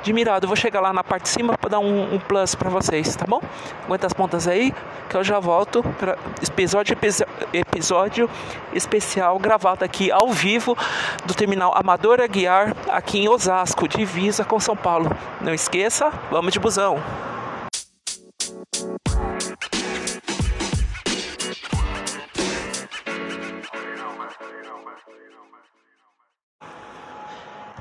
admirado. 0.00 0.44
Eu 0.44 0.48
vou 0.48 0.56
chegar 0.56 0.80
lá 0.80 0.92
na 0.92 1.04
parte 1.04 1.24
de 1.24 1.28
cima 1.28 1.56
para 1.56 1.70
dar 1.70 1.78
um, 1.78 2.14
um 2.14 2.18
plus 2.18 2.54
para 2.54 2.68
vocês, 2.68 3.14
tá 3.16 3.24
bom? 3.26 3.40
Aguenta 3.84 4.06
as 4.06 4.12
pontas 4.12 4.46
aí, 4.48 4.74
que 5.08 5.16
eu 5.16 5.24
já 5.24 5.38
volto 5.38 5.82
para 5.98 6.16
episódio, 6.42 6.96
episódio 7.52 8.30
especial 8.72 9.38
gravado 9.38 9.84
aqui 9.84 10.10
ao 10.10 10.28
vivo 10.28 10.76
do 11.24 11.34
terminal 11.34 11.72
Amador 11.76 12.20
Aguiar, 12.20 12.74
aqui 12.88 13.20
em 13.20 13.28
Osasco, 13.28 13.88
divisa 13.88 14.44
com 14.44 14.58
São 14.58 14.76
Paulo. 14.76 15.10
Não 15.40 15.54
esqueça, 15.54 16.10
vamos 16.30 16.52
de 16.52 16.58
busão. 16.58 17.29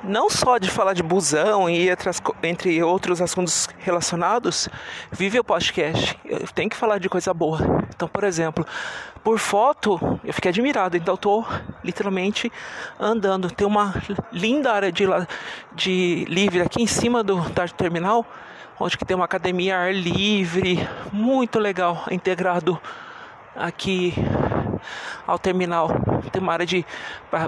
Não 0.09 0.29
só 0.29 0.57
de 0.57 0.69
falar 0.69 0.93
de 0.93 1.03
busão 1.03 1.69
e 1.69 1.87
entre 2.43 2.81
outros 2.83 3.21
assuntos 3.21 3.69
relacionados, 3.77 4.67
vive 5.11 5.39
o 5.39 5.43
podcast. 5.43 6.19
Eu 6.25 6.47
tenho 6.47 6.69
que 6.69 6.75
falar 6.75 6.97
de 6.97 7.07
coisa 7.07 7.33
boa. 7.33 7.59
Então, 7.95 8.07
por 8.07 8.23
exemplo, 8.23 8.65
por 9.23 9.37
foto, 9.37 10.19
eu 10.23 10.33
fiquei 10.33 10.49
admirado. 10.49 10.97
Então, 10.97 11.13
eu 11.13 11.17
tô 11.17 11.45
literalmente 11.83 12.51
andando. 12.99 13.51
Tem 13.51 13.67
uma 13.67 13.93
linda 14.31 14.73
área 14.73 14.91
de, 14.91 15.05
de 15.73 16.25
livre 16.27 16.61
aqui 16.61 16.81
em 16.81 16.87
cima 16.87 17.23
do, 17.23 17.39
terminal, 17.77 18.25
onde 18.79 18.97
que 18.97 19.05
tem 19.05 19.15
uma 19.15 19.25
academia 19.25 19.77
ar 19.77 19.93
livre, 19.93 20.79
muito 21.13 21.59
legal, 21.59 22.05
integrado 22.09 22.81
aqui 23.55 24.13
ao 25.27 25.37
terminal. 25.37 25.89
Tem 26.31 26.41
uma 26.41 26.53
área 26.53 26.65
de 26.65 26.85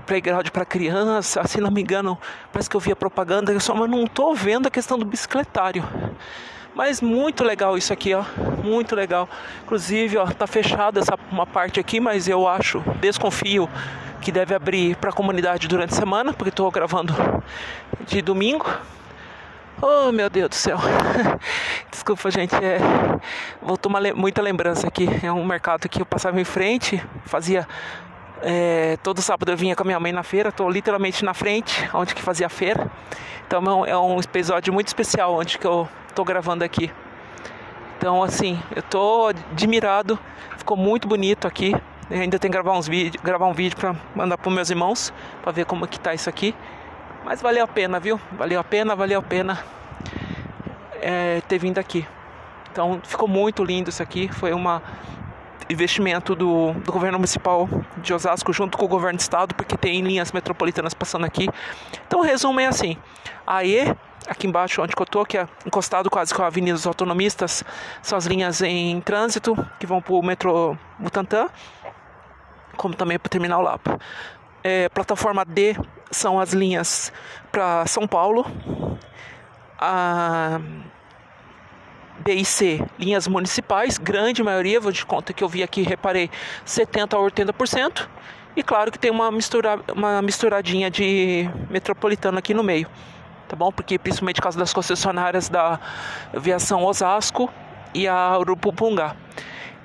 playground 0.06 0.48
para 0.50 0.66
criança, 0.66 1.46
se 1.48 1.60
não 1.60 1.72
me 1.72 1.82
engano, 1.82 2.18
parece 2.52 2.70
que 2.70 2.76
eu 2.76 2.80
vi 2.80 2.92
a 2.92 2.96
propaganda, 2.96 3.58
só 3.60 3.74
mas 3.76 3.90
não 3.90 4.04
estou 4.04 4.36
vendo 4.36 4.68
a 4.68 4.72
questão 4.72 4.98
do 4.98 5.06
bicicletário. 5.06 5.84
Mas 6.74 7.02
muito 7.02 7.44
legal 7.44 7.78
isso 7.78 7.92
aqui, 7.92 8.14
ó, 8.14 8.24
muito 8.64 8.96
legal. 8.96 9.28
Inclusive, 9.64 10.18
ó, 10.18 10.26
tá 10.28 10.48
fechada 10.48 11.00
essa 11.00 11.18
uma 11.30 11.46
parte 11.46 11.80
aqui, 11.80 12.00
mas 12.00 12.28
eu 12.28 12.48
acho, 12.48 12.82
desconfio 13.02 13.70
que 14.22 14.32
deve 14.32 14.54
abrir 14.54 14.96
para 14.96 15.10
a 15.10 15.14
comunidade 15.14 15.68
durante 15.68 15.94
a 15.94 15.98
semana, 15.98 16.32
porque 16.32 16.50
estou 16.50 16.70
gravando 16.72 17.14
de 18.06 18.22
domingo. 18.22 18.70
Oh, 19.82 20.12
meu 20.12 20.30
Deus 20.30 20.50
do 20.50 20.56
céu. 20.56 20.78
Desculpa, 21.90 22.30
gente. 22.30 22.54
É... 22.54 22.78
Voltou 23.60 23.90
uma 23.90 24.00
le... 24.00 24.14
muita 24.14 24.40
lembrança 24.40 24.88
aqui. 24.88 25.10
É 25.24 25.32
um 25.32 25.44
mercado 25.44 25.90
que 25.90 26.02
eu 26.02 26.06
passava 26.06 26.40
em 26.40 26.44
frente, 26.44 27.04
fazia. 27.26 27.68
É... 28.42 28.98
Todo 29.04 29.22
sábado 29.22 29.52
eu 29.52 29.58
vinha 29.58 29.76
com 29.76 29.84
a 29.84 29.86
minha 29.86 30.00
mãe 30.00 30.12
na 30.12 30.24
feira. 30.24 30.50
Estou 30.50 30.70
literalmente 30.70 31.24
na 31.24 31.34
frente, 31.34 31.90
onde 31.94 32.16
que 32.16 32.22
fazia 32.22 32.48
a 32.48 32.50
feira. 32.50 32.90
Então 33.48 33.86
é 33.86 33.98
um 33.98 34.20
episódio 34.20 34.74
muito 34.74 34.88
especial, 34.88 35.36
onde 35.36 35.58
que 35.58 35.66
eu 35.66 35.88
estou 36.08 36.24
gravando 36.24 36.64
aqui. 36.64 36.92
Então, 37.98 38.24
assim, 38.24 38.60
eu 38.76 38.80
estou 38.80 39.28
admirado. 39.28 40.18
Ficou 40.58 40.76
muito 40.76 41.08
bonito 41.08 41.48
aqui. 41.48 41.76
Eu 42.10 42.20
ainda 42.20 42.40
tenho 42.40 42.52
que 42.52 42.58
gravar 42.58 42.78
uns 42.78 42.90
gravar 43.22 43.46
um 43.46 43.54
vídeo 43.54 43.78
para 43.78 43.96
mandar 44.16 44.38
para 44.38 44.52
meus 44.52 44.70
irmãos, 44.70 45.14
para 45.42 45.52
ver 45.52 45.66
como 45.66 45.88
que 45.88 46.00
tá 46.00 46.14
isso 46.14 46.30
aqui. 46.30 46.56
Mas 47.24 47.42
valeu 47.42 47.64
a 47.64 47.68
pena, 47.68 48.00
viu? 48.00 48.20
Valeu 48.32 48.60
a 48.60 48.64
pena, 48.64 48.96
valeu 48.96 49.20
a 49.20 49.22
pena 49.22 49.64
é, 51.00 51.42
ter 51.48 51.58
vindo 51.58 51.78
aqui. 51.78 52.06
Então 52.72 53.00
ficou 53.04 53.28
muito 53.28 53.64
lindo 53.64 53.90
isso 53.90 54.02
aqui. 54.02 54.28
Foi 54.30 54.54
um 54.54 54.82
investimento 55.72 56.36
do, 56.36 56.74
do 56.74 56.92
governo 56.92 57.18
municipal 57.18 57.68
de 57.98 58.14
Osasco 58.14 58.52
junto 58.54 58.78
com 58.78 58.86
o 58.86 58.88
governo 58.88 59.18
do 59.18 59.22
estado, 59.22 59.56
porque 59.56 59.78
tem 59.78 60.02
linhas 60.02 60.32
metropolitanas 60.32 60.94
passando 60.94 61.26
aqui. 61.26 61.48
Então 62.06 62.22
resumo 62.22 62.60
é 62.60 62.68
assim: 62.68 62.98
a 63.46 63.64
E, 63.64 63.96
aqui 64.28 64.48
embaixo 64.48 64.82
onde 64.82 64.94
eu 64.98 65.06
tô, 65.06 65.26
que 65.26 65.38
é 65.38 65.48
encostado 65.66 66.10
quase 66.10 66.34
com 66.34 66.44
a 66.44 66.48
Avenida 66.48 66.74
dos 66.74 66.88
Autonomistas, 66.88 67.64
são 68.02 68.18
as 68.18 68.26
linhas 68.26 68.62
em 68.62 69.00
trânsito 69.02 69.56
que 69.80 69.86
vão 69.86 70.02
para 70.02 70.14
o 70.14 70.22
metrô 70.22 70.78
Butantã, 71.00 71.48
como 72.78 72.96
também 72.96 73.18
para 73.18 73.28
o 73.28 73.30
terminal 73.30 73.62
Lapa. 73.62 74.00
É, 74.64 74.90
plataforma 74.90 75.44
D 75.44 75.76
são 76.12 76.40
as 76.40 76.54
linhas 76.54 77.12
para 77.52 77.86
São 77.88 78.08
Paulo. 78.08 78.46
A 79.80 80.60
B 82.20 82.34
e 82.34 82.46
C, 82.46 82.84
linhas 83.00 83.28
municipais, 83.28 83.98
grande 83.98 84.44
maioria, 84.44 84.80
vou 84.80 84.92
de 84.92 85.06
conta 85.06 85.34
que 85.34 85.44
eu 85.44 85.50
vi 85.50 85.64
aqui, 85.64 85.82
reparei, 85.82 86.30
70 86.66 87.16
a 87.16 87.20
80%. 87.20 88.08
E 88.56 88.62
claro 88.62 88.92
que 88.92 89.00
tem 89.00 89.10
uma, 89.10 89.32
mistura, 89.32 89.80
uma 89.96 90.22
misturadinha 90.22 90.92
de 90.92 91.50
metropolitano 91.70 92.38
aqui 92.38 92.54
no 92.54 92.64
meio, 92.64 92.88
tá 93.48 93.56
bom? 93.56 93.72
Porque 93.72 93.98
principalmente 93.98 94.42
causa 94.42 94.60
das 94.60 94.74
concessionárias 94.74 95.48
da 95.48 95.80
aviação 96.36 96.84
Osasco 96.84 97.50
e 97.94 98.08
a 98.08 98.38
Urupupungá. 98.38 99.16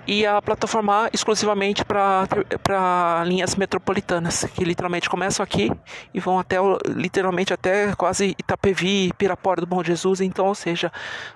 E 0.06 0.24
a 0.24 0.40
plataforma 0.40 1.10
exclusivamente 1.12 1.84
para 1.84 3.24
linhas 3.24 3.56
metropolitanas, 3.56 4.44
que 4.44 4.64
literalmente 4.64 5.10
começam 5.10 5.42
aqui 5.42 5.70
e 6.14 6.20
vão 6.20 6.38
até 6.38 6.56
literalmente 6.86 7.52
até 7.52 7.94
quase 7.96 8.36
Itapevi, 8.38 9.12
Pirapora 9.18 9.60
do 9.60 9.66
Bom 9.66 9.82
Jesus, 9.82 10.20
então, 10.20 10.46
ou 10.46 10.54
seja, 10.54 10.92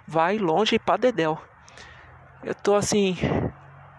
vai 0.06 0.38
longe 0.38 0.78
para 0.78 0.96
Dedéu. 0.96 1.38
Eu 2.44 2.54
tô 2.54 2.74
assim, 2.76 3.16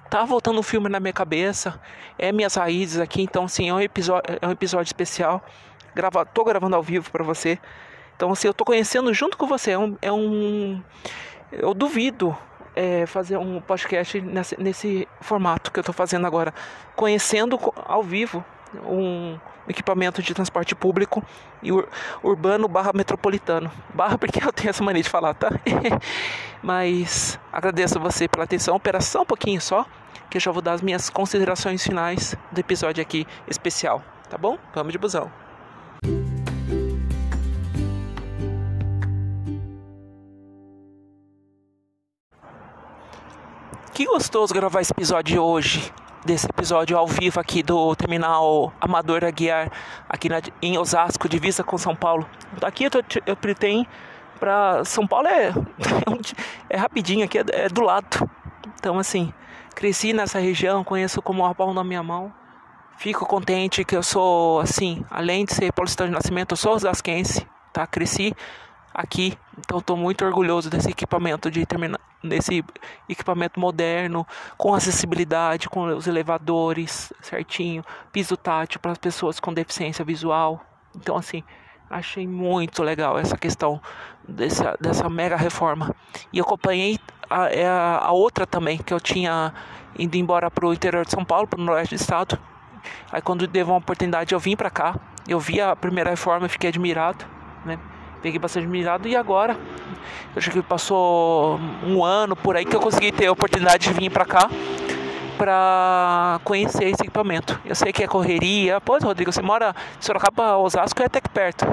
tá 0.09 0.23
voltando 0.23 0.59
um 0.59 0.63
filme 0.63 0.87
na 0.87 0.99
minha 0.99 1.13
cabeça, 1.13 1.79
é 2.17 2.31
minhas 2.31 2.55
raízes 2.55 2.99
aqui, 2.99 3.21
então 3.21 3.43
assim, 3.43 3.69
é 3.69 3.73
um 3.73 3.81
episódio, 3.81 4.37
é 4.41 4.47
um 4.47 4.51
episódio 4.51 4.87
especial. 4.87 5.43
Grava, 5.93 6.25
tô 6.25 6.45
gravando 6.45 6.77
ao 6.77 6.81
vivo 6.81 7.11
para 7.11 7.23
você. 7.23 7.59
Então 8.15 8.31
assim, 8.31 8.47
eu 8.47 8.53
tô 8.53 8.63
conhecendo 8.63 9.13
junto 9.13 9.37
com 9.37 9.45
você, 9.45 9.71
é 9.71 9.77
um, 9.77 9.97
é 10.01 10.11
um 10.11 10.81
eu 11.51 11.73
duvido 11.73 12.35
é, 12.75 13.05
fazer 13.05 13.37
um 13.37 13.59
podcast 13.61 14.19
nesse, 14.21 14.61
nesse, 14.61 15.07
formato 15.19 15.71
que 15.71 15.79
eu 15.79 15.81
estou 15.81 15.93
fazendo 15.93 16.25
agora, 16.25 16.53
conhecendo 16.95 17.59
ao 17.85 18.03
vivo 18.03 18.43
um 18.85 19.37
equipamento 19.67 20.21
de 20.21 20.33
transporte 20.33 20.73
público 20.73 21.23
e 21.61 21.71
ur, 21.71 21.87
urbano 22.23 22.67
barra 22.67 22.91
metropolitano. 22.93 23.71
Barra 23.93 24.17
porque 24.17 24.43
eu 24.43 24.51
tenho 24.53 24.69
essa 24.69 24.83
mania 24.83 25.03
de 25.03 25.09
falar, 25.09 25.33
tá? 25.33 25.49
Mas 26.63 27.39
agradeço 27.51 27.99
você 27.99 28.27
pela 28.27 28.43
atenção, 28.43 28.75
operação 28.75 29.23
um 29.23 29.25
pouquinho 29.25 29.61
só, 29.61 29.85
que 30.29 30.37
eu 30.37 30.41
já 30.41 30.51
vou 30.51 30.61
dar 30.61 30.73
as 30.73 30.81
minhas 30.81 31.09
considerações 31.09 31.83
finais 31.83 32.35
do 32.51 32.59
episódio 32.59 33.01
aqui 33.01 33.27
especial, 33.47 34.01
tá 34.29 34.37
bom? 34.37 34.57
Vamos 34.73 34.93
de 34.93 34.97
busão. 34.97 35.50
Que 44.01 44.07
gostoso 44.07 44.51
gravar 44.51 44.81
esse 44.81 44.91
episódio 44.91 45.39
hoje, 45.43 45.93
desse 46.25 46.47
episódio 46.47 46.97
ao 46.97 47.05
vivo 47.05 47.39
aqui 47.39 47.61
do 47.61 47.95
terminal 47.95 48.73
Amador 48.81 49.23
Aguiar, 49.23 49.71
aqui 50.09 50.27
na, 50.27 50.41
em 50.59 50.75
Osasco, 50.75 51.29
divisa 51.29 51.63
com 51.63 51.77
São 51.77 51.95
Paulo. 51.95 52.27
Aqui 52.63 52.85
eu, 52.85 52.89
eu 53.27 53.37
pretendo 53.37 53.85
para 54.39 54.83
São 54.85 55.05
Paulo 55.05 55.27
é, 55.27 55.53
é 56.67 56.77
rapidinho 56.77 57.23
aqui, 57.23 57.37
é, 57.37 57.43
é, 57.51 57.69
do 57.69 57.81
lado. 57.81 58.27
Então 58.79 58.97
assim, 58.97 59.31
cresci 59.75 60.13
nessa 60.13 60.39
região, 60.39 60.83
conheço 60.83 61.21
como 61.21 61.45
a 61.45 61.53
palma 61.53 61.75
da 61.75 61.83
minha 61.83 62.01
mão. 62.01 62.33
Fico 62.97 63.23
contente 63.27 63.85
que 63.85 63.95
eu 63.95 64.01
sou 64.01 64.61
assim, 64.61 65.05
além 65.11 65.45
de 65.45 65.53
ser 65.53 65.71
paulistano 65.73 66.09
de 66.09 66.15
nascimento, 66.15 66.53
eu 66.53 66.57
sou 66.57 66.73
osasquense, 66.73 67.47
tá? 67.71 67.85
Cresci 67.85 68.33
aqui. 68.91 69.37
Então 69.59 69.77
estou 69.77 69.95
muito 69.95 70.25
orgulhoso 70.25 70.71
desse 70.71 70.89
equipamento 70.89 71.51
de 71.51 71.63
terminar 71.67 71.99
desse 72.23 72.63
equipamento 73.09 73.59
moderno, 73.59 74.25
com 74.57 74.73
acessibilidade, 74.73 75.69
com 75.69 75.85
os 75.85 76.07
elevadores 76.07 77.11
certinho, 77.21 77.83
piso 78.11 78.37
tátil 78.37 78.79
para 78.79 78.91
as 78.91 78.97
pessoas 78.97 79.39
com 79.39 79.53
deficiência 79.53 80.05
visual. 80.05 80.63
Então 80.95 81.17
assim, 81.17 81.43
achei 81.89 82.27
muito 82.27 82.83
legal 82.83 83.17
essa 83.17 83.37
questão 83.37 83.81
dessa, 84.27 84.77
dessa 84.79 85.09
mega 85.09 85.35
reforma. 85.35 85.93
E 86.31 86.39
acompanhei 86.39 86.99
a, 87.29 87.47
é 87.49 87.67
a, 87.67 87.99
a 88.03 88.11
outra 88.11 88.45
também, 88.45 88.77
que 88.77 88.93
eu 88.93 88.99
tinha 88.99 89.53
ido 89.97 90.15
embora 90.17 90.49
para 90.49 90.65
o 90.65 90.73
interior 90.73 91.05
de 91.05 91.11
São 91.11 91.25
Paulo, 91.25 91.47
para 91.47 91.59
o 91.59 91.63
noroeste 91.63 91.95
do 91.95 91.99
estado. 91.99 92.39
Aí 93.11 93.21
quando 93.21 93.47
teve 93.47 93.69
uma 93.69 93.77
oportunidade 93.77 94.33
eu 94.33 94.39
vim 94.39 94.55
para 94.55 94.69
cá, 94.69 94.95
eu 95.27 95.39
vi 95.39 95.61
a 95.61 95.75
primeira 95.75 96.09
reforma 96.09 96.47
e 96.47 96.49
fiquei 96.49 96.69
admirado, 96.69 97.25
né? 97.65 97.77
Peguei 98.21 98.39
bastante 98.39 98.63
admirado 98.63 99.07
e 99.07 99.15
agora 99.15 99.57
acho 100.35 100.51
que 100.51 100.61
passou 100.61 101.59
um 101.85 102.03
ano 102.03 102.35
por 102.35 102.55
aí 102.55 102.65
que 102.65 102.75
eu 102.75 102.79
consegui 102.79 103.11
ter 103.11 103.27
a 103.27 103.31
oportunidade 103.31 103.89
de 103.89 103.93
vir 103.93 104.09
para 104.09 104.25
cá 104.25 104.49
para 105.37 106.39
conhecer 106.43 106.83
esse 106.83 107.01
equipamento. 107.01 107.59
Eu 107.65 107.73
sei 107.73 107.91
que 107.91 108.03
é 108.03 108.07
correria. 108.07 108.79
Pois, 108.79 109.03
Rodrigo, 109.03 109.31
você 109.31 109.41
mora 109.41 109.75
em 109.97 110.01
Sorocaba, 110.03 110.55
Osasco 110.57 111.01
é 111.01 111.07
até 111.07 111.19
que 111.19 111.29
perto. 111.29 111.65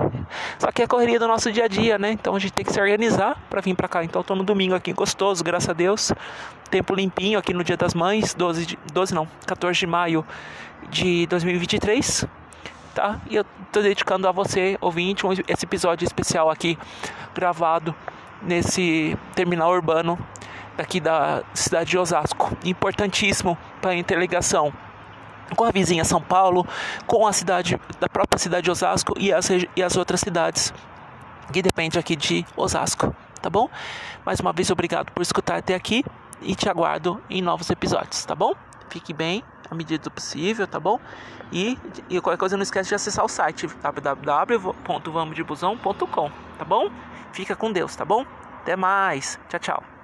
Só 0.58 0.72
que 0.72 0.80
é 0.80 0.86
correria 0.86 1.18
do 1.18 1.28
nosso 1.28 1.52
dia 1.52 1.66
a 1.66 1.68
dia, 1.68 1.98
né? 1.98 2.10
Então 2.12 2.34
a 2.34 2.38
gente 2.38 2.54
tem 2.54 2.64
que 2.64 2.72
se 2.72 2.80
organizar 2.80 3.36
para 3.50 3.60
vir 3.60 3.74
para 3.74 3.86
cá. 3.86 4.02
Então 4.02 4.20
eu 4.20 4.24
tô 4.24 4.34
no 4.34 4.42
domingo 4.42 4.74
aqui 4.74 4.90
gostoso, 4.94 5.44
graças 5.44 5.68
a 5.68 5.74
Deus. 5.74 6.12
Tempo 6.70 6.94
limpinho 6.94 7.38
aqui 7.38 7.52
no 7.52 7.62
Dia 7.62 7.76
das 7.76 7.92
Mães, 7.92 8.32
12 8.32 8.64
de, 8.64 8.78
12 8.90 9.14
não, 9.14 9.28
14 9.46 9.78
de 9.78 9.86
maio 9.86 10.24
de 10.88 11.26
2023 11.26 12.26
tá? 12.98 13.20
E 13.30 13.36
eu 13.36 13.44
tô 13.70 13.80
dedicando 13.80 14.26
a 14.26 14.32
você, 14.32 14.76
ouvinte, 14.80 15.24
esse 15.46 15.64
episódio 15.64 16.04
especial 16.04 16.50
aqui, 16.50 16.76
gravado 17.32 17.94
nesse 18.42 19.16
terminal 19.36 19.70
urbano 19.70 20.18
aqui 20.76 20.98
da 20.98 21.44
cidade 21.54 21.90
de 21.90 21.96
Osasco. 21.98 22.56
Importantíssimo 22.64 23.56
para 23.80 23.92
a 23.92 23.94
interligação 23.94 24.72
com 25.54 25.62
a 25.64 25.70
vizinha 25.70 26.04
São 26.04 26.20
Paulo, 26.20 26.66
com 27.06 27.24
a 27.24 27.32
cidade 27.32 27.80
da 28.00 28.08
própria 28.08 28.38
cidade 28.38 28.64
de 28.64 28.70
Osasco 28.72 29.14
e 29.16 29.32
as, 29.32 29.48
e 29.48 29.82
as 29.82 29.96
outras 29.96 30.18
cidades 30.18 30.74
que 31.52 31.62
depende 31.62 32.00
aqui 32.00 32.16
de 32.16 32.44
Osasco, 32.56 33.14
tá 33.40 33.48
bom? 33.48 33.70
Mais 34.26 34.40
uma 34.40 34.52
vez 34.52 34.70
obrigado 34.70 35.12
por 35.12 35.22
escutar 35.22 35.56
até 35.56 35.76
aqui 35.76 36.04
e 36.42 36.56
te 36.56 36.68
aguardo 36.68 37.22
em 37.30 37.40
novos 37.40 37.70
episódios, 37.70 38.24
tá 38.24 38.34
bom? 38.34 38.54
Fique 38.90 39.12
bem 39.12 39.44
à 39.70 39.74
medida 39.74 40.04
do 40.04 40.10
possível, 40.10 40.66
tá 40.66 40.80
bom? 40.80 40.98
E, 41.52 41.78
e 42.08 42.18
qualquer 42.20 42.38
coisa 42.38 42.56
não 42.56 42.62
esquece 42.62 42.88
de 42.90 42.94
acessar 42.94 43.24
o 43.24 43.28
site 43.28 43.66
www.vamosdebusão.com, 43.66 46.30
tá 46.58 46.64
bom? 46.64 46.90
Fica 47.32 47.56
com 47.56 47.72
Deus, 47.72 47.96
tá 47.96 48.04
bom? 48.04 48.26
Até 48.60 48.76
mais. 48.76 49.40
Tchau, 49.48 49.60
tchau. 49.60 49.97